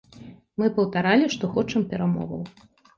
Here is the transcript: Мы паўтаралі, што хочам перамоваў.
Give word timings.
Мы 0.61 0.69
паўтаралі, 0.79 1.29
што 1.37 1.53
хочам 1.55 1.89
перамоваў. 1.95 2.41